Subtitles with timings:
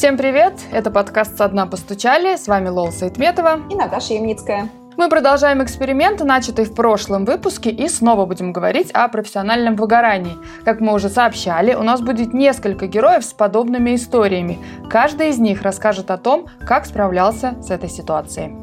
[0.00, 0.54] Всем привет!
[0.72, 2.36] Это подкаст «Со дна постучали».
[2.36, 4.70] С вами Лола Сайтметова и Наташа Ямницкая.
[4.96, 10.38] Мы продолжаем эксперимент, начатый в прошлом выпуске, и снова будем говорить о профессиональном выгорании.
[10.64, 14.58] Как мы уже сообщали, у нас будет несколько героев с подобными историями.
[14.88, 18.56] Каждый из них расскажет о том, как справлялся с этой ситуацией.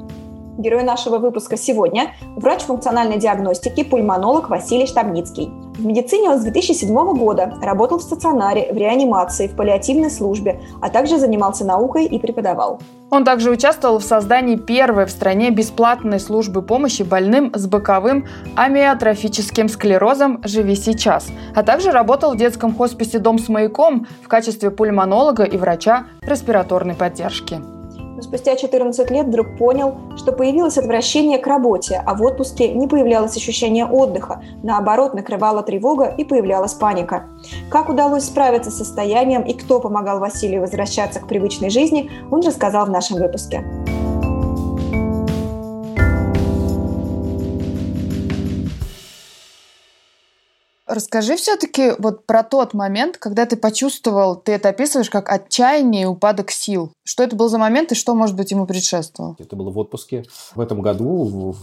[0.57, 5.51] Герой нашего выпуска сегодня– врач функциональной диагностики, пульмонолог Василий Штабницкий.
[5.77, 10.89] В медицине он с 2007 года работал в стационаре, в реанимации, в паллиативной службе, а
[10.89, 12.81] также занимался наукой и преподавал.
[13.11, 19.69] Он также участвовал в создании первой в стране бесплатной службы помощи больным с боковым амиотрофическим
[19.69, 25.43] склерозом «Живи сейчас», а также работал в детском хосписе «Дом с маяком» в качестве пульмонолога
[25.43, 27.61] и врача респираторной поддержки
[28.17, 32.87] но спустя 14 лет вдруг понял, что появилось отвращение к работе, а в отпуске не
[32.87, 37.27] появлялось ощущение отдыха, наоборот, накрывала тревога и появлялась паника.
[37.69, 42.87] Как удалось справиться с состоянием и кто помогал Василию возвращаться к привычной жизни, он рассказал
[42.87, 43.63] в нашем выпуске.
[50.87, 56.05] Расскажи все-таки вот про тот момент, когда ты почувствовал, ты это описываешь как отчаяние и
[56.05, 56.93] упадок сил.
[57.07, 59.37] Что это был за момент и что, может быть, ему предшествовало?
[59.39, 60.25] Это было в отпуске.
[60.55, 61.55] В этом году в,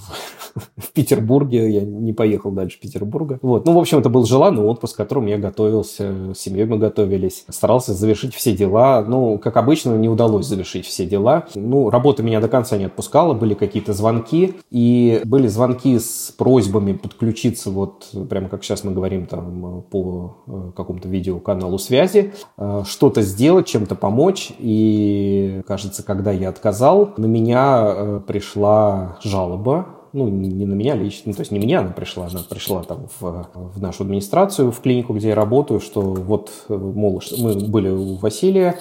[0.78, 3.39] в Петербурге, я не поехал дальше Петербурга.
[3.42, 3.67] Вот.
[3.67, 7.45] Ну, в общем, это был желанный отпуск, к которому я готовился, с семьей мы готовились.
[7.50, 9.05] Старался завершить все дела.
[9.06, 11.47] Ну, как обычно, не удалось завершить все дела.
[11.55, 14.55] Ну, работа меня до конца не отпускала, были какие-то звонки.
[14.70, 20.72] И были звонки с просьбами подключиться, вот прямо как сейчас мы говорим, там по э,
[20.75, 24.50] какому-то видеоканалу связи, э, что-то сделать, чем-то помочь.
[24.59, 25.33] И,
[25.66, 29.86] кажется, когда я отказал, на меня э, пришла жалоба.
[30.12, 33.08] Ну, не на меня лично, ну, то есть не меня она пришла, она пришла там
[33.18, 38.14] в, в нашу администрацию, в клинику, где я работаю, что вот, мол, мы были у
[38.19, 38.78] Василия,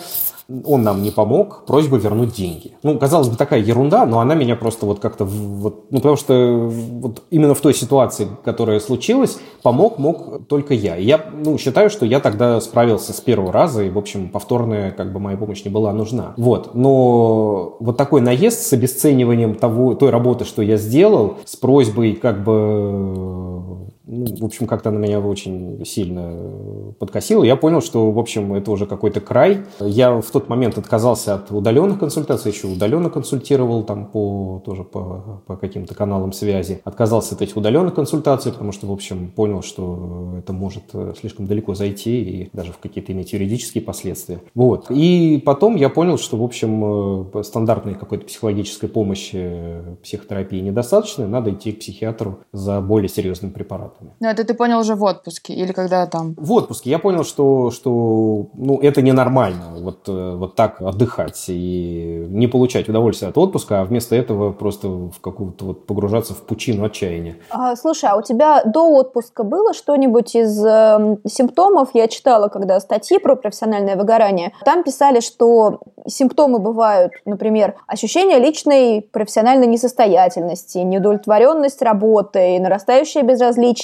[0.65, 2.73] он нам не помог, просьба вернуть деньги.
[2.83, 6.69] Ну, казалось бы, такая ерунда, но она меня просто вот как-то, вот, ну, потому что
[7.01, 10.97] вот именно в той ситуации, которая случилась, помог мог только я.
[10.97, 14.91] И я, ну, считаю, что я тогда справился с первого раза, и, в общем, повторная,
[14.91, 16.33] как бы, моя помощь не была нужна.
[16.37, 22.13] Вот, но вот такой наезд с обесцениванием того, той работы, что я сделал, с просьбой,
[22.13, 27.43] как бы, ну, в общем, как-то она меня очень сильно подкосила.
[27.43, 29.61] Я понял, что, в общем, это уже какой-то край.
[29.79, 35.41] Я в тот момент отказался от удаленных консультаций, еще удаленно консультировал там по, тоже по,
[35.47, 36.81] по каким-то каналам связи.
[36.83, 40.83] Отказался от этих удаленных консультаций, потому что, в общем, понял, что это может
[41.17, 44.41] слишком далеко зайти и даже в какие-то иметь юридические последствия.
[44.53, 44.87] Вот.
[44.89, 51.71] И потом я понял, что, в общем, стандартной какой-то психологической помощи, психотерапии недостаточно, надо идти
[51.71, 54.15] к психиатру за более серьезным препаратом ребятами.
[54.19, 56.35] Но это ты понял уже в отпуске или когда там?
[56.37, 56.89] В отпуске.
[56.89, 62.89] Я понял, что, что ну, это ненормально, вот, э, вот так отдыхать и не получать
[62.89, 67.37] удовольствие от отпуска, а вместо этого просто в какую-то вот погружаться в пучину отчаяния.
[67.49, 71.89] А, слушай, а у тебя до отпуска было что-нибудь из э, симптомов?
[71.93, 74.53] Я читала, когда статьи про профессиональное выгорание.
[74.65, 83.82] Там писали, что симптомы бывают, например, ощущение личной профессиональной несостоятельности, неудовлетворенность работой, нарастающее безразличие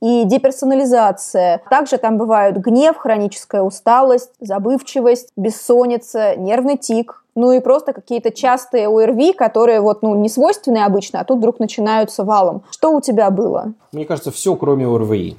[0.00, 1.62] и деперсонализация.
[1.70, 8.88] Также там бывают гнев, хроническая усталость, забывчивость, бессонница, нервный тик, ну и просто какие-то частые
[8.88, 12.62] ОРВИ, которые вот, ну, не свойственны обычно, а тут вдруг начинаются валом.
[12.70, 13.72] Что у тебя было?
[13.92, 15.36] Мне кажется, все, кроме ОРВИ.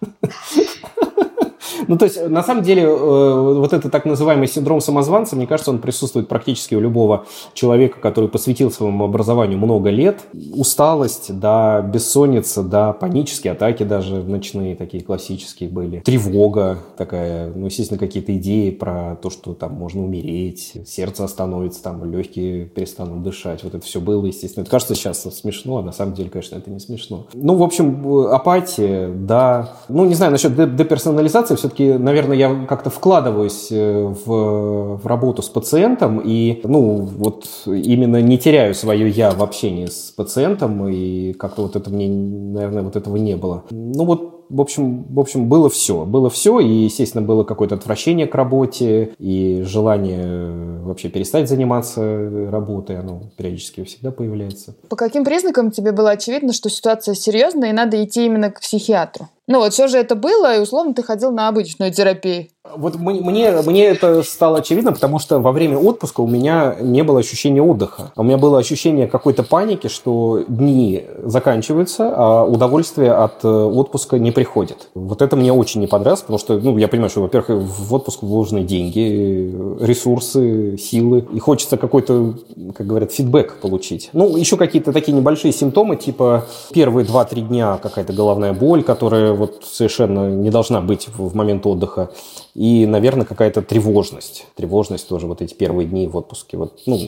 [1.92, 5.70] Ну, то есть, на самом деле, э, вот этот так называемый синдром самозванца, мне кажется,
[5.70, 10.20] он присутствует практически у любого человека, который посвятил своему образованию много лет.
[10.54, 16.00] Усталость, да, бессонница, да, панические атаки даже ночные такие классические были.
[16.00, 22.10] Тревога такая, ну, естественно, какие-то идеи про то, что там можно умереть, сердце остановится, там
[22.10, 23.64] легкие перестанут дышать.
[23.64, 24.62] Вот это все было, естественно.
[24.62, 27.26] Это кажется сейчас смешно, а на самом деле, конечно, это не смешно.
[27.34, 29.74] Ну, в общем, апатия, да.
[29.90, 35.42] Ну, не знаю, насчет деперсонализации все все-таки, наверное, я как-то вкладываюсь э, в, в работу
[35.42, 41.32] с пациентом и, ну, вот именно не теряю свое «я» в общении с пациентом, и
[41.32, 43.64] как-то вот это мне, наверное, вот этого не было.
[43.70, 46.04] Ну, вот в общем, в общем, было все.
[46.04, 52.98] Было все, и, естественно, было какое-то отвращение к работе, и желание вообще перестать заниматься работой,
[52.98, 54.74] оно периодически всегда появляется.
[54.90, 59.28] По каким признакам тебе было очевидно, что ситуация серьезная, и надо идти именно к психиатру?
[59.52, 62.46] Ну вот все же это было, и условно ты ходил на обычную терапию.
[62.76, 67.18] Вот мне, мне это стало очевидно, потому что во время отпуска у меня не было
[67.18, 68.12] ощущения отдыха.
[68.14, 74.30] У меня было ощущение какой-то паники, что дни заканчиваются, а удовольствие от э, отпуска не
[74.30, 74.88] приходит.
[74.94, 78.22] Вот это мне очень не понравилось, потому что, ну, я понимаю, что, во-первых, в отпуск
[78.22, 82.36] вложены деньги, ресурсы, силы, и хочется какой-то,
[82.76, 84.10] как говорят, фидбэк получить.
[84.12, 89.64] Ну, еще какие-то такие небольшие симптомы, типа первые 2-3 дня какая-то головная боль, которая вот
[89.64, 92.10] совершенно не должна быть в момент отдыха
[92.54, 94.46] и, наверное, какая-то тревожность.
[94.54, 96.56] Тревожность тоже вот эти первые дни в отпуске.
[96.56, 96.98] Вот, ну,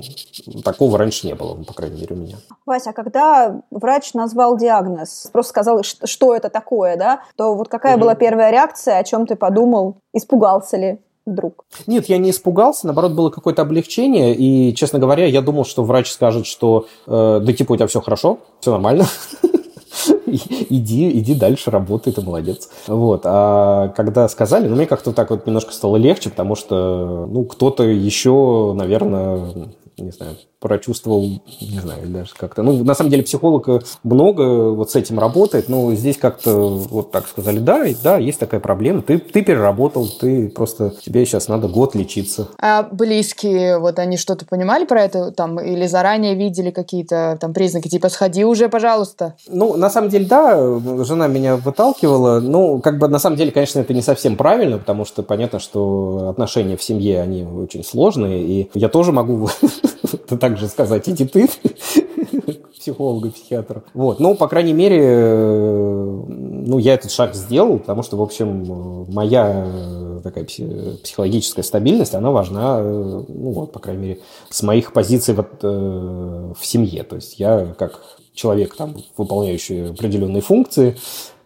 [0.64, 2.36] такого раньше не было, по крайней мере, у меня.
[2.66, 7.94] Вася, а когда врач назвал диагноз, просто сказал, что это такое, да, то вот какая
[7.94, 8.02] угу.
[8.02, 10.98] была первая реакция, о чем ты подумал, испугался ли?
[11.26, 11.64] вдруг?
[11.86, 16.10] Нет, я не испугался, наоборот, было какое-то облегчение, и, честно говоря, я думал, что врач
[16.10, 19.06] скажет, что э, да типа у тебя все хорошо, все нормально,
[20.26, 22.68] иди, иди дальше, работай, ты молодец.
[22.86, 23.22] Вот.
[23.24, 27.84] А когда сказали, ну, мне как-то так вот немножко стало легче, потому что, ну, кто-то
[27.84, 29.68] еще, наверное,
[29.98, 31.22] не знаю, прочувствовал,
[31.60, 32.62] не знаю, даже как-то.
[32.62, 37.12] Ну, на самом деле, психолог э, много вот с этим работает, но здесь как-то вот
[37.12, 41.68] так сказали, да, да, есть такая проблема, ты, ты переработал, ты просто, тебе сейчас надо
[41.68, 42.48] год лечиться.
[42.58, 47.88] А близкие, вот они что-то понимали про это там или заранее видели какие-то там признаки,
[47.88, 49.34] типа сходи уже, пожалуйста?
[49.48, 50.56] Ну, на самом деле, да,
[51.04, 55.04] жена меня выталкивала, ну, как бы на самом деле, конечно, это не совсем правильно, потому
[55.04, 59.48] что понятно, что отношения в семье, они очень сложные, и я тоже могу
[60.28, 61.48] так также сказать, иди ты,
[62.78, 63.82] психолога, психиатра.
[63.94, 64.20] Вот.
[64.20, 69.64] Ну, по крайней мере, э, ну, я этот шаг сделал, потому что, в общем, моя
[69.66, 74.20] э, такая психологическая стабильность, она важна, э, ну, вот, по крайней мере,
[74.50, 77.04] с моих позиций вот, в семье.
[77.04, 78.00] То есть я как
[78.34, 80.96] человек, там, выполняющий определенные функции,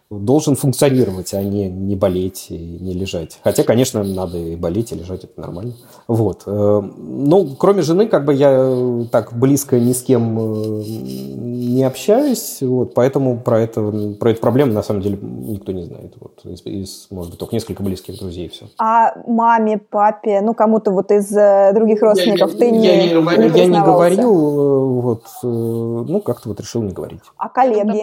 [0.09, 3.39] должен функционировать, а не, не болеть и не лежать.
[3.43, 5.73] Хотя, конечно, надо и болеть, и лежать, это нормально.
[6.07, 6.43] Вот.
[6.47, 12.57] Э, ну, кроме жены, как бы я так близко ни с кем э, не общаюсь,
[12.61, 16.15] вот, поэтому про, это, про эту проблему, на самом деле, никто не знает.
[16.19, 18.65] Вот, из, из, может быть, только несколько близких друзей и все.
[18.79, 23.13] А маме, папе, ну, кому-то вот из э, других родственников я, ты я, не, я,
[23.13, 27.21] не, не Я не говорил, вот, ну, как-то вот решил не говорить.
[27.37, 28.01] А коллеги?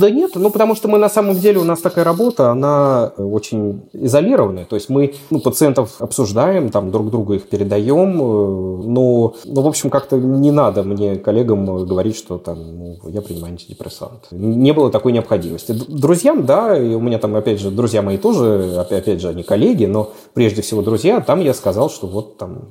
[0.00, 3.82] Да нет, ну, потому что мы на самом деле, у нас такая работа, она очень
[3.92, 4.64] изолированная.
[4.64, 9.66] То есть мы ну, пациентов обсуждаем, там друг друга их передаем, э, но, ну, в
[9.66, 14.28] общем, как-то не надо мне коллегам говорить, что там ну, я принимаю антидепрессант.
[14.30, 15.72] Не было такой необходимости.
[15.88, 19.86] Друзьям, да, и у меня там, опять же, друзья мои тоже, опять же, они коллеги,
[19.86, 22.68] но прежде всего друзья, там я сказал, что вот там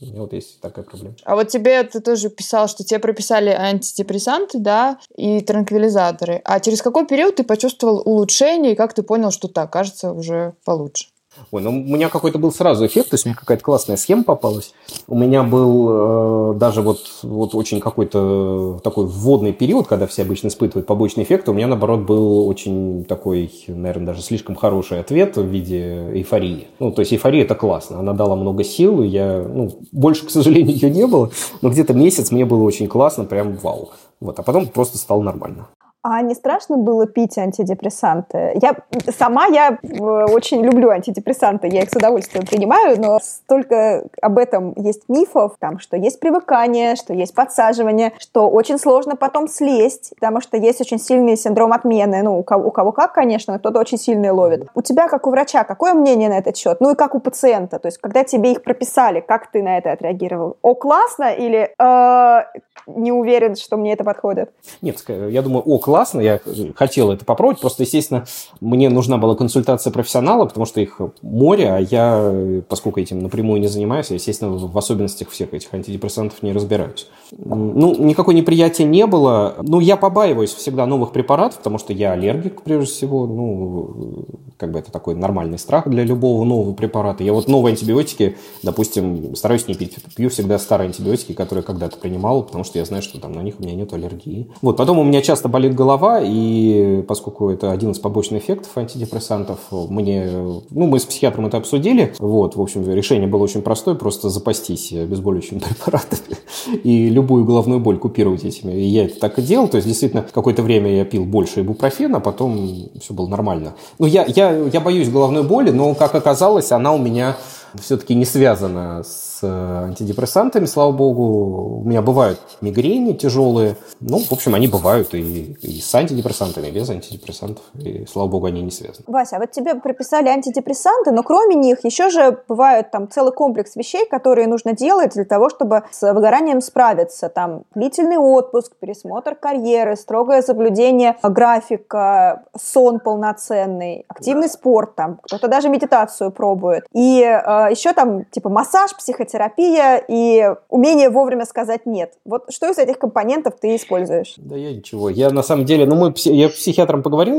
[0.00, 1.14] у меня вот есть такая проблема.
[1.24, 6.40] А вот тебе ты тоже писал, что тебе прописали антидепрессанты, да, и транквилизаторы.
[6.44, 10.54] А через какой период ты почувствовал улучшение и как ты понял, что так, кажется, уже
[10.64, 11.08] получше?
[11.50, 14.74] Ой, ну у меня какой-то был сразу эффект, то есть мне какая-то классная схема попалась.
[15.06, 20.48] У меня был э, даже вот, вот очень какой-то такой вводный период, когда все обычно
[20.48, 21.48] испытывают побочный эффект.
[21.48, 26.68] У меня, наоборот, был очень такой, наверное, даже слишком хороший ответ в виде эйфории.
[26.80, 28.00] Ну, то есть эйфория– это классно.
[28.00, 31.30] Она дала много сил, я, ну, больше, к сожалению, ее не было,
[31.62, 33.90] но где-то месяц мне было очень классно, прям вау.
[34.20, 35.68] Вот, а потом просто стало нормально.
[36.10, 38.52] А не страшно было пить антидепрессанты?
[38.62, 38.76] Я
[39.14, 44.72] сама я э, очень люблю антидепрессанты, я их с удовольствием принимаю, но столько об этом
[44.76, 50.40] есть мифов, там, что есть привыкание, что есть подсаживание, что очень сложно потом слезть, потому
[50.40, 52.22] что есть очень сильный синдром отмены.
[52.22, 54.66] Ну, у кого, у кого как, конечно, но кто-то очень сильный ловит.
[54.74, 56.80] У тебя, как у врача, какое мнение на этот счет?
[56.80, 57.78] Ну и как у пациента?
[57.78, 60.56] То есть, когда тебе их прописали, как ты на это отреагировал?
[60.62, 64.50] О, классно или э, не уверен, что мне это подходит?
[64.80, 66.40] Нет, я думаю, о, классно, я
[66.74, 68.26] хотел это попробовать, просто, естественно,
[68.60, 73.68] мне нужна была консультация профессионала, потому что их море, а я, поскольку этим напрямую не
[73.68, 77.08] занимаюсь, я, естественно, в особенностях всех этих антидепрессантов не разбираюсь.
[77.36, 79.56] Ну, никакой неприятия не было.
[79.62, 83.26] Ну, я побаиваюсь всегда новых препаратов, потому что я аллергик, прежде всего.
[83.26, 84.24] Ну,
[84.56, 87.22] как бы это такой нормальный страх для любого нового препарата.
[87.22, 89.96] Я вот новые антибиотики, допустим, стараюсь не пить.
[90.16, 93.56] Пью всегда старые антибиотики, которые когда-то принимал, потому что я знаю, что там на них
[93.58, 94.50] у меня нет аллергии.
[94.62, 99.58] Вот, потом у меня часто болит голова, и поскольку это один из побочных эффектов антидепрессантов,
[99.70, 100.28] мне,
[100.70, 104.92] ну, мы с психиатром это обсудили, вот, в общем, решение было очень простое, просто запастись
[104.92, 106.36] обезболивающими препаратами
[106.82, 108.72] и любую головную боль купировать этими.
[108.72, 112.18] И я это так и делал, то есть, действительно, какое-то время я пил больше ибупрофена,
[112.18, 113.74] а потом все было нормально.
[113.98, 117.36] Ну, я, я, я боюсь головной боли, но, как оказалось, она у меня
[117.74, 121.80] все-таки не связано с э, антидепрессантами, слава богу.
[121.80, 123.76] У меня бывают мигрени тяжелые.
[124.00, 127.64] Ну, в общем, они бывают и, и с антидепрессантами, и без антидепрессантов.
[127.74, 129.04] И, слава богу, они не связаны.
[129.06, 133.76] Вася, а вот тебе прописали антидепрессанты, но кроме них еще же бывают там целый комплекс
[133.76, 137.28] вещей, которые нужно делать для того, чтобы с выгоранием справиться.
[137.28, 145.68] Там длительный отпуск, пересмотр карьеры, строгое соблюдение графика, сон полноценный, активный спорт там, кто-то даже
[145.68, 146.84] медитацию пробует.
[146.92, 152.14] И э, еще там типа массаж, психотерапия и умение вовремя сказать нет.
[152.24, 154.34] Вот что из этих компонентов ты используешь?
[154.36, 155.10] Да я ничего.
[155.10, 157.36] Я на самом деле, ну мы, я с психиатром поговорил,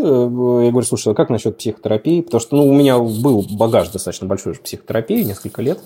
[0.61, 2.21] э, я говорю, слушай, а как насчет психотерапии?
[2.21, 5.79] Потому что, ну, у меня был багаж достаточно большой в психотерапии, несколько лет.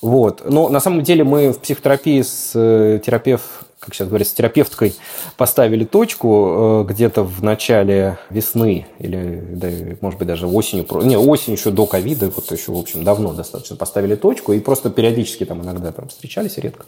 [0.00, 0.42] Вот.
[0.48, 3.44] Но на самом деле мы в психотерапии с э, терапевт,
[3.80, 4.94] как сейчас говорят, с терапевткой
[5.36, 9.68] поставили точку э, где-то в начале весны или, да,
[10.00, 10.86] может быть, даже осенью.
[11.02, 14.90] Не, осень еще до ковида, вот еще, в общем, давно достаточно поставили точку и просто
[14.90, 16.86] периодически там иногда там встречались редко.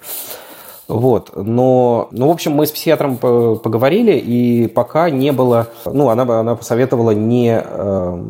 [0.91, 1.31] Вот.
[1.37, 5.69] Но, ну, в общем, мы с психиатром поговорили, и пока не было...
[5.85, 8.25] Ну, она, она посоветовала не, э,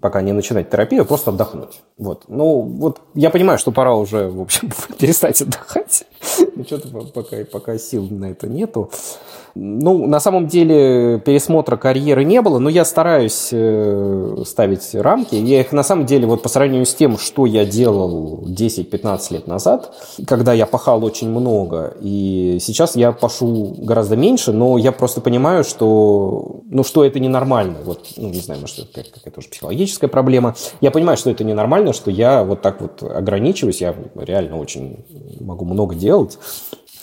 [0.00, 1.80] пока не начинать терапию, а просто отдохнуть.
[1.98, 2.24] Вот.
[2.28, 6.04] Ну, вот я понимаю, что пора уже, в общем, перестать отдыхать.
[6.54, 8.90] Но что-то пока, пока сил на это нету.
[9.58, 15.34] Ну, на самом деле пересмотра карьеры не было, но я стараюсь э, ставить рамки.
[15.34, 19.46] Я их на самом деле, вот по сравнению с тем, что я делал 10-15 лет
[19.46, 19.94] назад,
[20.26, 25.64] когда я пахал очень много, и сейчас я пашу гораздо меньше, но я просто понимаю,
[25.64, 27.78] что, ну, что это ненормально.
[27.84, 30.54] Вот, ну, не знаю, может, это какая-то уже психологическая проблема.
[30.80, 35.04] Я понимаю, что это ненормально, что я вот так вот ограничиваюсь, я реально очень
[35.40, 36.38] могу много делать.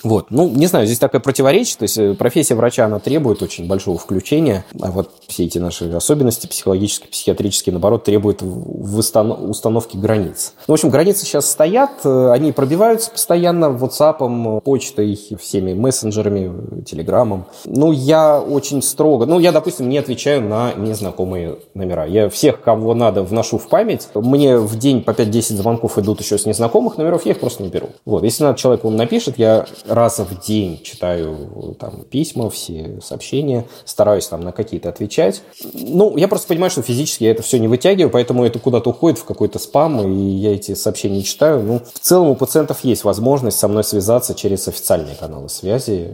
[0.03, 3.67] Вот, ну, не знаю, здесь такое противоречие, то есть э, профессия врача, она требует очень
[3.67, 10.53] большого включения, а вот все эти наши особенности психологические, психиатрические, наоборот, требуют установки границ.
[10.67, 17.45] Ну, в общем, границы сейчас стоят, э, они пробиваются постоянно WhatsApp, почтой, всеми мессенджерами, телеграммом.
[17.65, 22.05] Ну, я очень строго, ну, я, допустим, не отвечаю на незнакомые номера.
[22.05, 24.09] Я всех, кого надо, вношу в память.
[24.15, 27.69] Мне в день по 5-10 звонков идут еще с незнакомых номеров, я их просто не
[27.69, 27.89] беру.
[28.05, 33.65] Вот, если надо человек вам напишет, я раз в день читаю там письма, все сообщения,
[33.85, 35.41] стараюсь там на какие-то отвечать.
[35.73, 39.19] Ну, я просто понимаю, что физически я это все не вытягиваю, поэтому это куда-то уходит
[39.19, 41.61] в какой-то спам, и я эти сообщения читаю.
[41.61, 46.11] Ну, в целом у пациентов есть возможность со мной связаться через официальные каналы связи.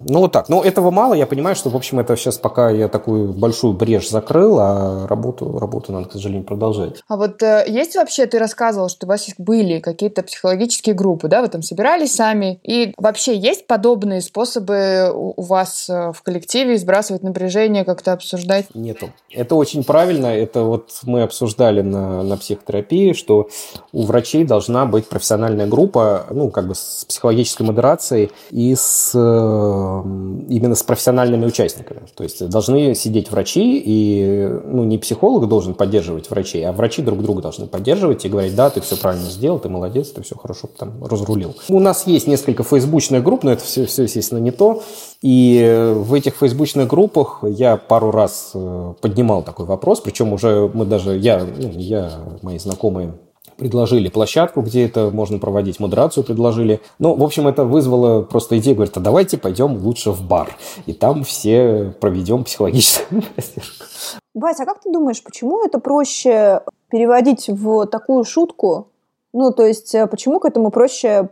[0.00, 0.48] Ну, вот так.
[0.48, 4.10] Но этого мало, я понимаю, что, в общем, это сейчас пока я такую большую брешь
[4.10, 7.02] закрыл, а работу, работу надо, к сожалению, продолжать.
[7.08, 11.42] А вот э, есть вообще, ты рассказывал, что у вас были какие-то психологические группы, да,
[11.42, 16.78] вы там собирались сами, и вообще вообще есть подобные способы у вас э, в коллективе
[16.78, 18.66] сбрасывать напряжение, как-то обсуждать?
[18.74, 19.10] Нету.
[19.32, 20.26] Это очень правильно.
[20.26, 23.48] Это вот мы обсуждали на, на психотерапии, что
[23.92, 29.18] у врачей должна быть профессиональная группа, ну, как бы с психологической модерацией и с, э,
[29.18, 32.02] именно с профессиональными участниками.
[32.14, 37.20] То есть должны сидеть врачи, и ну, не психолог должен поддерживать врачей, а врачи друг
[37.20, 40.68] друга должны поддерживать и говорить, да, ты все правильно сделал, ты молодец, ты все хорошо
[40.78, 41.56] там разрулил.
[41.68, 44.82] У нас есть несколько фейсбуч фейсбучных групп, но это все, все, естественно, не то.
[45.22, 50.84] И в этих фейсбучных группах я пару раз э, поднимал такой вопрос, причем уже мы
[50.84, 52.10] даже, я, ну, я
[52.42, 53.14] мои знакомые
[53.56, 56.80] предложили площадку, где это можно проводить, модерацию предложили.
[57.00, 60.92] Ну, в общем, это вызвало просто идею, говорит, а давайте пойдем лучше в бар, и
[60.92, 63.84] там все проведем психологическую поддержку.
[64.34, 66.60] Вася, а как ты думаешь, почему это проще
[66.90, 68.86] переводить в такую шутку?
[69.32, 71.30] Ну, то есть, э, почему к этому проще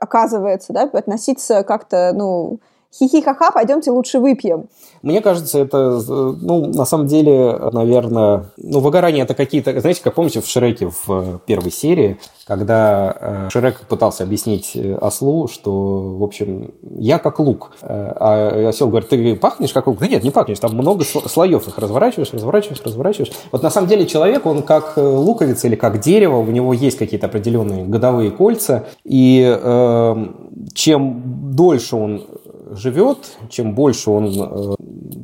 [0.00, 2.60] оказывается, да, относиться как-то, ну,
[2.98, 4.68] хихи-ха-ха, пойдемте лучше выпьем.
[5.02, 10.40] Мне кажется, это, ну, на самом деле, наверное, ну, выгорание это какие-то, знаете, как помните
[10.40, 16.22] в Шреке в э, первой серии, когда э, Шрек пытался объяснить э, ослу, что, в
[16.22, 19.98] общем, я как лук, а осел говорит, ты пахнешь как лук?
[19.98, 23.32] Да нет, не пахнешь, там много слоев, их разворачиваешь, разворачиваешь, разворачиваешь.
[23.52, 27.26] Вот на самом деле человек, он как луковица или как дерево, у него есть какие-то
[27.26, 30.26] определенные годовые кольца, и э,
[30.72, 31.22] чем
[31.54, 32.24] дольше он
[32.76, 34.74] живет, чем больше он э,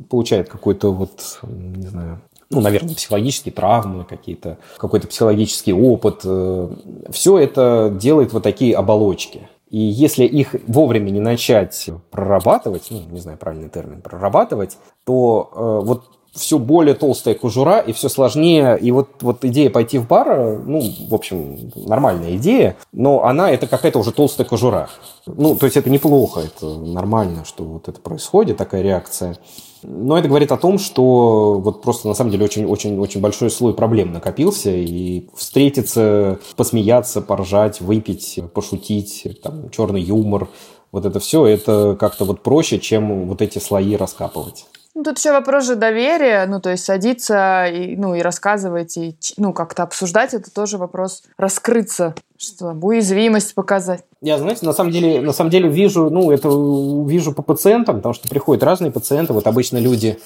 [0.09, 6.21] получает какой-то вот, не знаю, ну, наверное, психологические травмы какие-то, какой-то психологический опыт.
[6.25, 6.69] Э,
[7.09, 9.47] Все это делает вот такие оболочки.
[9.69, 15.85] И если их вовремя не начать прорабатывать, ну, не знаю правильный термин, прорабатывать, то э,
[15.85, 18.77] вот все более толстая кожура и все сложнее.
[18.79, 23.67] И вот, вот идея пойти в бар, ну, в общем, нормальная идея, но она это
[23.67, 24.89] какая-то уже толстая кожура.
[25.25, 29.37] Ну, то есть это неплохо, это нормально, что вот это происходит, такая реакция.
[29.83, 34.13] Но это говорит о том, что вот просто на самом деле очень-очень-очень большой слой проблем
[34.13, 40.49] накопился, и встретиться, посмеяться, поржать, выпить, пошутить, там, черный юмор,
[40.91, 44.65] вот это все, это как-то вот проще, чем вот эти слои раскапывать.
[44.93, 49.15] Ну, тут еще вопрос же доверия, ну, то есть садиться и, ну, и рассказывать, и,
[49.37, 54.03] ну, как-то обсуждать, это тоже вопрос раскрыться, что уязвимость показать.
[54.21, 56.49] Я, знаете, на самом деле, на самом деле вижу, ну, это
[57.07, 60.19] вижу по пациентам, потому что приходят разные пациенты, вот обычно люди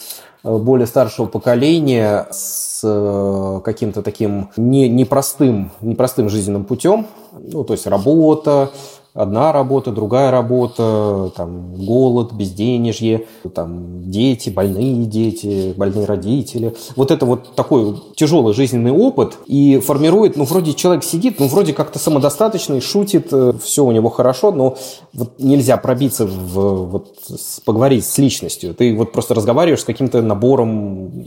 [0.44, 7.74] э, более старшего поколения с э, каким-то таким не, непростым, непростым жизненным путем, ну, то
[7.74, 8.72] есть работа,
[9.16, 16.76] одна работа, другая работа, там, голод, безденежье, там, дети, больные дети, больные родители.
[16.98, 21.74] Вот это вот такой тяжелый жизненный опыт и формирует, ну, вроде человек сидит, ну, вроде
[21.74, 24.78] как-то самодостаточный, шутит, э, все у него хорошо, но
[25.14, 27.16] вот нельзя пробиться в, вот,
[27.64, 28.76] поговорить с личностью.
[28.76, 31.26] Ты вот просто разговариваешь с каким-то набором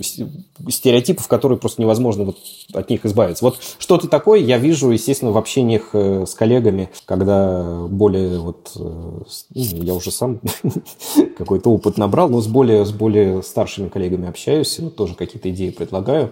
[0.68, 2.36] стереотипов, которые просто невозможно вот
[2.74, 3.46] от них избавиться.
[3.46, 8.80] Вот что-то такое я вижу, естественно, в общениях э, с коллегами, когда более вот, э,
[8.80, 10.40] ну, я уже сам
[11.38, 16.30] какой-то опыт набрал, но с более, с более старшими коллегами общаюсь, тоже какие-то идеи предлагаю.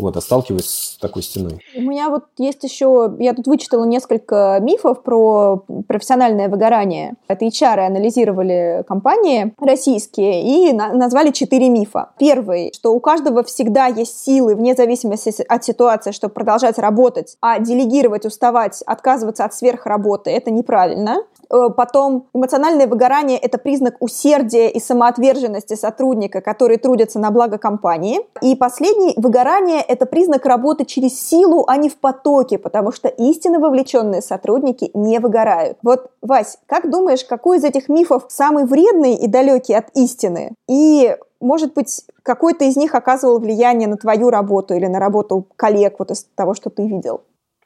[0.00, 1.62] Вот, а сталкиваюсь с такой стеной.
[1.76, 7.14] У меня вот есть еще, я тут вычитала несколько мифов про профессиональное выгорание.
[7.28, 12.10] Это HR анализировали компании российские и на- назвали четыре мифа.
[12.18, 17.58] Первый, что у каждого всегда есть силы, вне зависимости от ситуации, чтобы продолжать работать, а
[17.58, 21.18] делегировать, уставать, отказываться от сверхработы– это неправильно.
[21.50, 28.20] Э, потом эмоциональное выгорание– это признак усердия и самоотверженности сотрудника, который трудится на благо компании.
[28.40, 33.58] И последний– выгорание– это признак работы через силу, а не в потоке, потому что истинно
[33.58, 35.78] вовлеченные сотрудники не выгорают.
[35.82, 40.54] Вот, Вась, как думаешь, какой из этих мифов самый вредный и далекий от истины?
[40.68, 45.96] И может быть, какой-то из них оказывал влияние на твою работу или на работу коллег,
[45.98, 47.22] вот из того, что ты видел?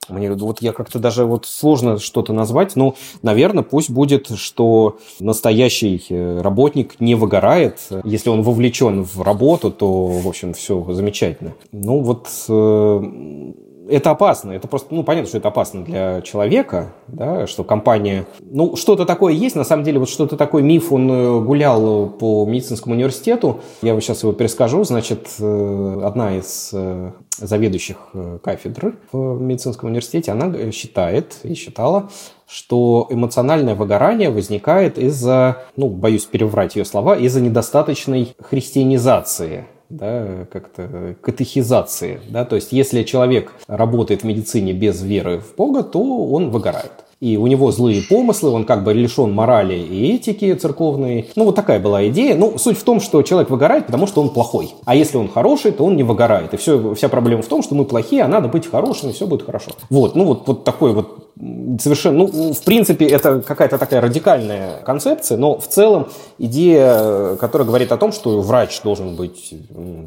[0.08, 6.04] Мне вот я как-то даже вот сложно что-то назвать, но, наверное, пусть будет, что настоящий
[6.08, 7.80] э, работник не выгорает.
[8.04, 11.54] Если он вовлечен в работу, то, в общем, все замечательно.
[11.72, 13.52] Ну вот э,
[13.88, 14.52] это опасно.
[14.52, 18.26] Это просто, ну, понятно, что это опасно для человека, да, что компания...
[18.40, 22.46] Ну, что-то такое есть, на самом деле, вот что-то такое миф, он э, гулял по
[22.46, 23.60] медицинскому университету.
[23.82, 24.84] Я вот сейчас его перескажу.
[24.84, 27.96] Значит, э, одна из э, заведующих
[28.42, 32.10] кафедр в медицинском университете, она считает и считала,
[32.46, 41.14] что эмоциональное выгорание возникает из-за, ну, боюсь переврать ее слова, из-за недостаточной христианизации да, как-то
[41.20, 42.20] катехизации.
[42.28, 42.44] Да?
[42.44, 46.92] То есть, если человек работает в медицине без веры в Бога, то он выгорает.
[47.20, 51.30] И у него злые помыслы, он как бы лишен морали и этики церковной.
[51.36, 52.34] Ну, вот такая была идея.
[52.34, 54.74] Ну, суть в том, что человек выгорает, потому что он плохой.
[54.84, 56.52] А если он хороший, то он не выгорает.
[56.52, 59.46] И все, вся проблема в том, что мы плохие, а надо быть хорошими, все будет
[59.46, 59.70] хорошо.
[59.88, 65.36] Вот, ну вот, вот такой вот совершенно, ну, в принципе, это какая-то такая радикальная концепция,
[65.36, 69.54] но в целом идея, которая говорит о том, что врач должен быть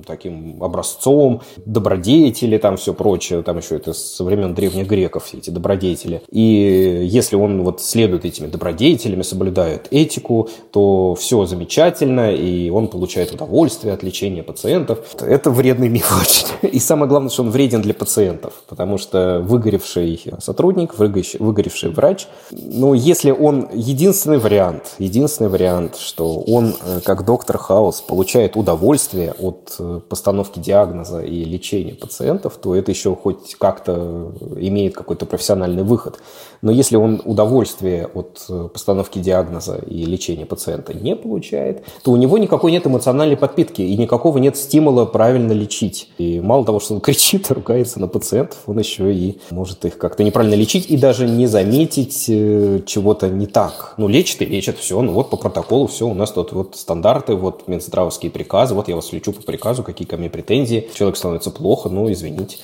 [0.06, 5.50] таким образцом, добродетели, там все прочее, там еще это со времен древних греков все эти
[5.50, 6.22] добродетели.
[6.32, 13.34] И если он вот следует этими добродетелями, соблюдает этику, то все замечательно, и он получает
[13.34, 15.00] удовольствие от лечения пациентов.
[15.20, 16.70] Это вредный миф очень.
[16.70, 22.28] И самое главное, что он вреден для пациентов, потому что выгоревший сотрудник, выгоревший выгоревший врач.
[22.52, 29.34] Но если он единственный вариант, единственный вариант, что он, э, как доктор Хаус, получает удовольствие
[29.40, 35.84] от э, постановки диагноза и лечения пациентов, то это еще хоть как-то имеет какой-то профессиональный
[35.84, 36.20] выход.
[36.62, 42.16] Но если он удовольствие от э, постановки диагноза и лечения пациента не получает, то у
[42.16, 46.10] него никакой нет эмоциональной подпитки и никакого нет стимула правильно лечить.
[46.18, 50.24] И мало того, что он кричит, ругается на пациентов, он еще и может их как-то
[50.24, 53.94] неправильно лечить и даже не заметить э, чего-то не так.
[53.96, 57.34] Ну, лечит и лечит, все, ну вот по протоколу все, у нас тут вот стандарты,
[57.34, 61.50] вот Минздравовские приказы, вот я вас лечу по приказу, какие ко мне претензии, человек становится
[61.50, 62.58] плохо, ну, извините.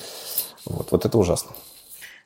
[0.66, 1.52] Вот, вот это ужасно.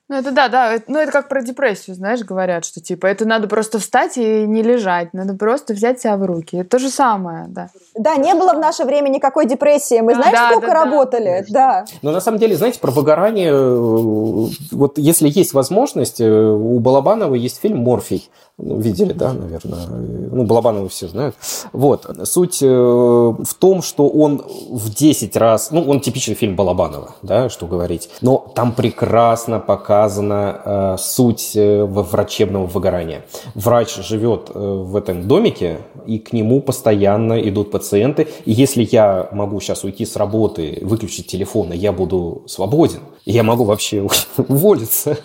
[0.09, 0.79] Ну, это да, да.
[0.87, 4.63] Ну, это как про депрессию, знаешь, говорят, что типа это надо просто встать и не
[4.63, 5.13] лежать.
[5.13, 6.57] Надо просто взять себя в руки.
[6.57, 7.69] Это то же самое, да.
[7.95, 10.01] Да, не было в наше время никакой депрессии.
[10.01, 11.45] Мы знаешь, да, сколько да, работали?
[11.51, 11.85] Да.
[11.85, 11.99] да.
[12.01, 17.35] Но на самом деле, знаете, про выгорание, э, вот если есть возможность, э, у Балабанова
[17.35, 19.87] есть фильм «Морфий», видели, да, наверное.
[19.87, 21.37] Ну, Балабанова все знают.
[21.73, 22.07] Вот.
[22.25, 25.71] Суть э, в том, что он в 10 раз...
[25.71, 28.11] Ну, он типичный фильм Балабанова, да, что говорить.
[28.21, 33.25] Но там прекрасно показана э, суть э, врачебного выгорания.
[33.55, 38.29] Врач живет э, в этом домике, и к нему постоянно идут пациенты.
[38.45, 43.65] И если я могу сейчас уйти с работы, выключить телефон, я буду свободен, я могу
[43.65, 45.17] вообще уволиться,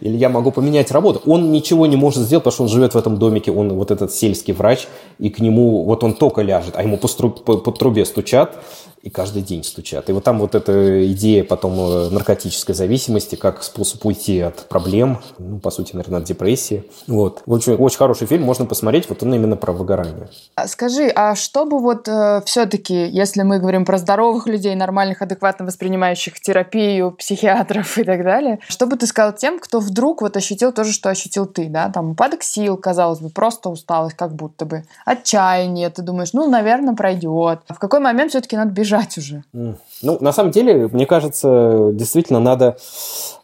[0.00, 1.22] или я могу поменять работу.
[1.26, 4.12] Он ничего не может сделать, потому что он живет в этом домике, он вот этот
[4.12, 4.86] сельский врач,
[5.18, 8.58] и к нему, вот он только ляжет, а ему по, стру, по, по трубе стучат,
[9.02, 10.10] и каждый день стучат.
[10.10, 15.20] И вот там вот эта идея потом э, наркотической зависимости, как способ уйти от проблем,
[15.38, 16.84] ну, по сути, наверное, от депрессии.
[17.06, 17.42] Вот.
[17.46, 20.28] Очень, очень хороший фильм, можно посмотреть, вот он именно про выгорание.
[20.54, 25.22] А скажи, а что бы вот э, все-таки, если мы говорим про здоровых людей, нормальных,
[25.22, 30.36] адекватно воспринимающих терапию, психиатров и так далее, что бы ты сказал тем, кто вдруг вот
[30.36, 34.34] ощутил то же, что ощутил ты, да, там упадок сил, казалось бы, просто усталость как
[34.34, 37.60] будто бы, отчаяние, ты думаешь, ну, наверное, пройдет.
[37.68, 39.44] В какой момент все-таки надо бежать бежать уже.
[39.52, 42.76] Ну, на самом деле, мне кажется, действительно надо,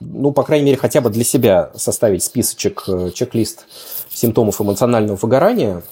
[0.00, 3.66] ну, по крайней мере, хотя бы для себя составить списочек, э, чек-лист
[4.16, 5.82] симптомов эмоционального выгорания,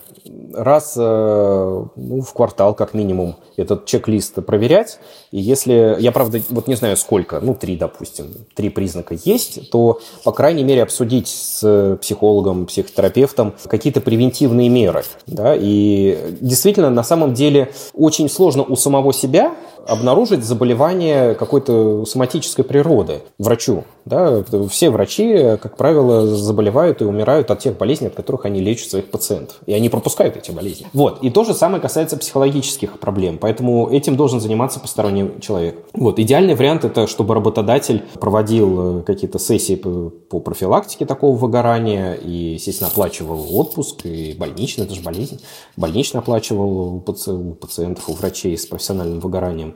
[0.54, 4.98] раз э, ну, в квартал как минимум этот чек-лист проверять.
[5.30, 10.00] И если, я правда вот не знаю сколько, ну три, допустим, три признака есть, то,
[10.24, 15.04] по крайней мере, обсудить с психологом, психотерапевтом какие-то превентивные меры.
[15.26, 15.54] Да?
[15.54, 19.54] И действительно, на самом деле, очень сложно у самого себя
[19.87, 23.85] обнаружить заболевание какой-то соматической природы врачу.
[24.05, 24.44] Да?
[24.68, 29.11] Все врачи, как правило, заболевают и умирают от тех болезней, от которых они лечат своих
[29.11, 29.57] пациентов.
[29.66, 30.87] И они пропускают эти болезни.
[30.92, 31.23] Вот.
[31.23, 33.38] И то же самое касается психологических проблем.
[33.40, 35.79] Поэтому этим должен заниматься посторонний человек.
[35.94, 36.18] Вот.
[36.18, 42.90] Идеальный вариант– это чтобы работодатель проводил э, какие-то сессии по профилактике такого выгорания и, естественно,
[42.90, 45.40] оплачивал отпуск и больничный, это же болезнь,
[45.77, 49.73] больничный оплачивал у пациентов, у врачей с профессиональным выгоранием.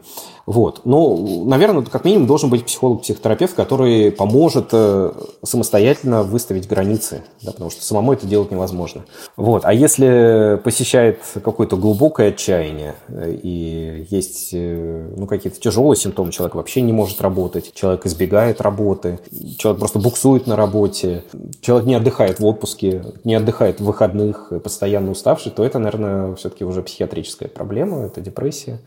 [0.48, 0.80] Вот.
[0.86, 7.68] Ну, наверное, как минимум должен быть психолог-психотерапевт, который поможет э, самостоятельно выставить границы, да, потому
[7.68, 9.04] что самому это делать невозможно.
[9.36, 9.66] Вот.
[9.66, 16.54] А если посещает какое-то глубокое отчаяние э, и есть э, ну, какие-то тяжелые симптомы, человек
[16.54, 19.20] вообще не может работать, человек избегает работы,
[19.58, 21.24] человек просто буксует на работе,
[21.60, 26.64] человек не отдыхает в отпуске, не отдыхает в выходных, постоянно уставший, то это, наверное, все-таки
[26.64, 28.80] уже психиатрическая проблема, это депрессия.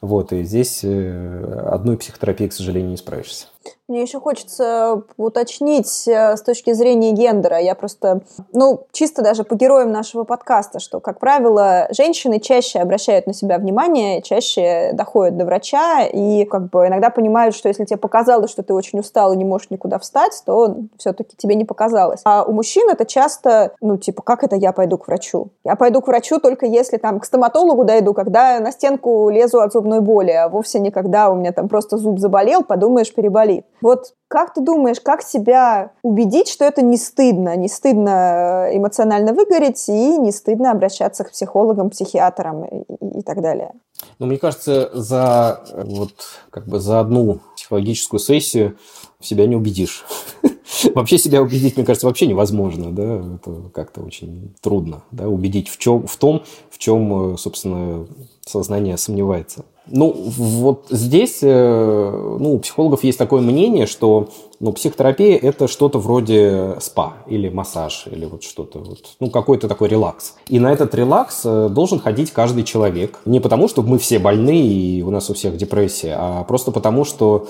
[0.00, 3.48] Вот, и здесь э, одной психотерапией, к сожалению, не справишься.
[3.88, 7.58] Мне еще хочется уточнить э, с точки зрения гендера.
[7.58, 8.20] Я просто,
[8.52, 13.58] ну, чисто даже по героям нашего подкаста, что, как правило, женщины чаще обращают на себя
[13.58, 18.62] внимание, чаще доходят до врача и как бы иногда понимают, что если тебе показалось, что
[18.62, 22.20] ты очень устал и не можешь никуда встать, то все-таки тебе не показалось.
[22.24, 25.48] А у мужчин это часто, ну, типа, как это я пойду к врачу?
[25.64, 29.72] Я пойду к врачу только если там к стоматологу дойду, когда на стенку лезу от
[29.72, 33.59] зубной боли, а вовсе не когда у меня там просто зуб заболел, подумаешь, переболит.
[33.80, 37.56] Вот как ты думаешь, как себя убедить, что это не стыдно?
[37.56, 42.84] Не стыдно э, эмоционально выгореть и не стыдно обращаться к психологам, психиатрам и,
[43.18, 43.72] и так далее?
[44.18, 46.12] Ну, мне кажется, за, вот,
[46.50, 48.78] как бы за одну психологическую сессию
[49.20, 50.04] себя не убедишь.
[50.94, 55.76] Вообще себя убедить, мне кажется, вообще невозможно, да, это как-то очень трудно, да, убедить в,
[55.78, 58.06] чем, в том, в чем, э, собственно,
[58.50, 59.64] сознание сомневается.
[59.86, 64.28] Ну, вот здесь, э, ну, у психологов есть такое мнение, что
[64.60, 69.88] ну, психотерапия– это что-то вроде спа или массаж, или вот что-то, вот, ну, какой-то такой
[69.88, 70.34] релакс.
[70.48, 73.20] И на этот релакс э, должен ходить каждый человек.
[73.24, 77.04] Не потому, что мы все больны и у нас у всех депрессия, а просто потому,
[77.04, 77.48] что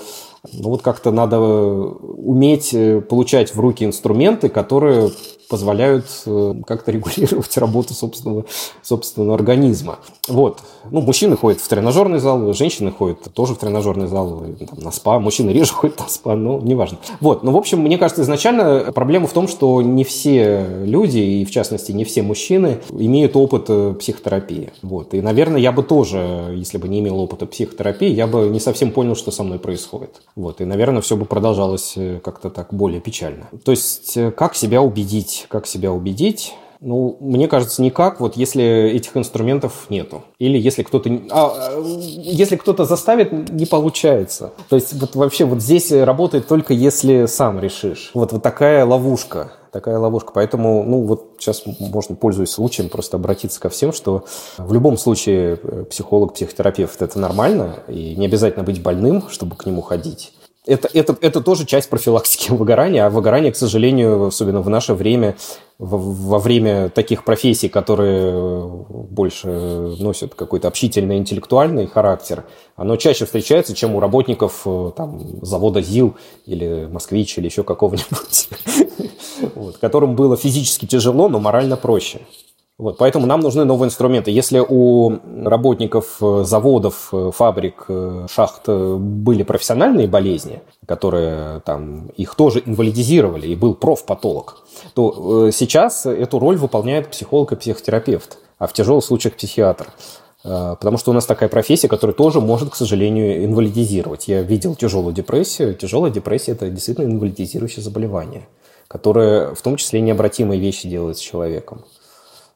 [0.53, 5.11] ну, вот как-то надо уметь э, получать в руки инструменты, которые
[5.51, 8.45] позволяют э, как-то регулировать работу собственного,
[8.81, 9.99] собственного организма.
[10.29, 10.59] Вот.
[10.89, 15.19] Ну, мужчины ходят в тренажерный зал, женщины ходят тоже в тренажерный зал, там, на спа.
[15.19, 16.99] Мужчины реже ходят на спа, но неважно.
[17.19, 17.43] Вот.
[17.43, 21.51] Ну, в общем, мне кажется, изначально проблема в том, что не все люди, и в
[21.51, 24.71] частности не все мужчины, имеют опыт э, психотерапии.
[24.81, 25.13] Вот.
[25.13, 28.91] И, наверное, я бы тоже, если бы не имел опыта психотерапии, я бы не совсем
[28.91, 30.21] понял, что со мной происходит.
[30.37, 30.61] Вот.
[30.61, 33.49] И, наверное, все бы продолжалось э, как-то так более печально.
[33.65, 36.53] То есть, как себя убедить как себя убедить?
[36.79, 40.23] Ну, мне кажется, никак, вот если этих инструментов нету.
[40.39, 41.11] Или если кто-то...
[41.29, 44.51] А, если кто-то заставит, не получается.
[44.67, 48.09] То есть вот вообще вот здесь работает только если сам решишь.
[48.15, 50.31] Вот, вот такая ловушка такая ловушка.
[50.33, 54.25] Поэтому, ну, вот сейчас можно, пользуясь случаем, просто обратиться ко всем, что
[54.57, 59.65] в любом случае э, психолог, психотерапевт– это нормально, и не обязательно быть больным, чтобы к
[59.65, 60.33] нему ходить.
[60.65, 65.35] Это, это, это тоже часть профилактики выгорания, а выгорание, к сожалению, особенно в наше время,
[65.79, 68.31] во, время таких профессий, которые
[68.87, 69.47] больше
[69.99, 72.45] носят какой-то общительный, интеллектуальный характер,
[72.75, 78.49] оно чаще встречается, чем у работников там, завода ЗИЛ или Москвич или еще какого-нибудь,
[79.81, 82.21] которым было физически тяжело, но морально проще.
[82.81, 84.31] Вот, поэтому нам нужны новые инструменты.
[84.31, 92.33] Если у работников э, заводов, э, фабрик, э, шахт были профессиональные болезни, которые там их
[92.33, 94.63] тоже инвалидизировали, и был профпатолог,
[94.95, 99.85] то сейчас эту роль выполняет психолог и психотерапевт, а в тяжелых случаях психиатр.
[100.41, 104.27] Потому что у нас такая профессия, которая тоже может, к сожалению, инвалидизировать.
[104.27, 105.75] Я видел тяжелую депрессию.
[105.75, 108.47] Тяжелая депрессия– это действительно инвалидизирующее заболевание,
[108.87, 111.83] которое в том числе необратимые вещи делает с человеком.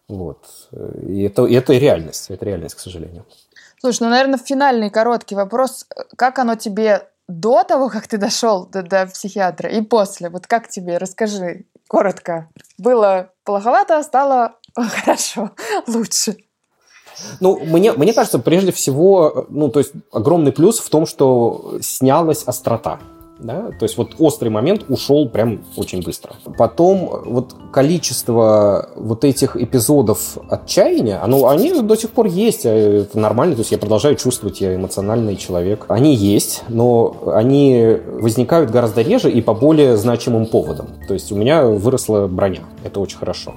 [0.08, 0.46] Вот.
[1.08, 3.26] И это, и это реальность, это реальность, к сожалению.
[3.80, 5.86] Слушай, ну, наверное, финальный короткий вопрос.
[6.16, 10.30] Как оно тебе до того, как ты дошел до, до психиатра, и после?
[10.30, 10.98] Вот как тебе?
[10.98, 12.50] Расскажи коротко.
[12.78, 15.52] Было плоховато, стало хорошо,
[15.88, 16.38] лучше.
[17.40, 22.44] Ну, мне, мне кажется, прежде всего, ну, то есть огромный плюс в том, что снялась
[22.44, 23.00] острота.
[23.40, 23.72] Да?
[23.78, 26.36] То есть вот острый момент ушел прям очень быстро.
[26.58, 33.20] Потом вот количество вот этих эпизодов отчаяния, оно, они до сих пор есть, а это
[33.20, 35.86] нормально, то есть я продолжаю чувствовать, я эмоциональный человек.
[35.90, 40.88] Они есть, но они возникают гораздо реже и по более значимым поводам.
[41.08, 43.56] То есть у меня выросла броня, это очень хорошо.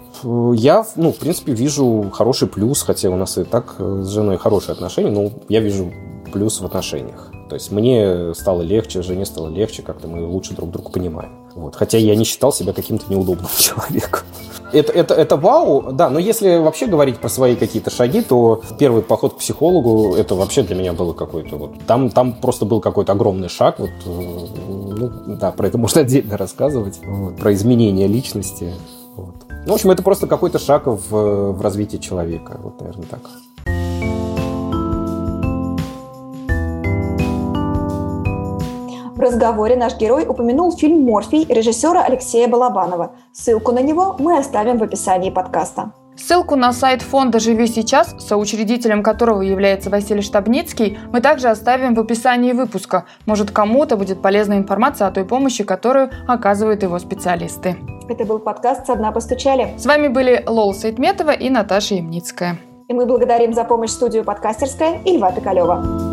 [0.55, 4.73] Я, ну, в принципе, вижу хороший плюс, хотя у нас и так с женой хорошие
[4.73, 5.93] отношения, но я вижу
[6.33, 7.31] плюс в отношениях.
[7.49, 11.33] То есть мне стало легче, жене стало легче, как-то мы лучше друг друга понимаем.
[11.55, 11.75] Вот.
[11.75, 14.21] Хотя я не считал себя каким-то неудобным человеком.
[14.73, 19.01] Это, это, это вау, да, но если вообще говорить про свои какие-то шаги, то первый
[19.03, 21.71] поход к психологу, это вообще для меня было какой-то вот...
[21.87, 26.37] Там, там просто был какой-то огромный шаг, вот, э, ну, да, про это можно отдельно
[26.37, 28.75] рассказывать, вот, про изменение личности.
[29.17, 29.35] Вот.
[29.65, 33.23] Ну, в общем, это просто какой-то шаг в, в развитии человека, вот, наверное, так.
[39.19, 43.17] В разговоре наш герой упомянул фильм «Морфий» режиссера Алексея Балабанова.
[43.33, 45.91] Ссылку на него мы оставим в описании подкаста.
[46.15, 52.01] Ссылку на сайт фонда «Живи сейчас», соучредителем которого является Василий Штабницкий, мы также оставим в
[52.01, 53.07] описании выпуска.
[53.27, 57.77] Может, кому-то будет полезная информация о той помощи, которую оказывают его специалисты.
[58.09, 59.75] Это был подкаст «Со дна постучали».
[59.77, 62.59] С вами были Лола Сайтметова и Наташа Ямницкая.
[62.87, 66.08] И мы благодарим за помощь студию «Подкастерская» и Льва Пикалева.